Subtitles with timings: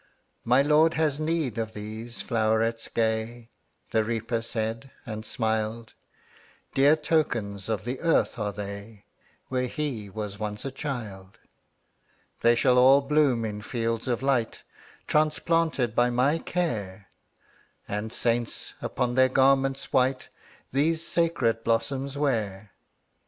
[0.47, 3.51] ``My Lord has need of these flowerets gay,''
[3.91, 5.93] The Reaper said, and smiled;
[6.75, 9.05] ``Dear tokens of the earth are they,
[9.49, 11.37] Where he was once a child.
[12.41, 14.63] ``They shall all bloom in fields of light,
[15.05, 17.09] Transplanted by my care,
[17.87, 20.29] And saints, upon their garments white,
[20.73, 22.71] These sacred blossoms wear.''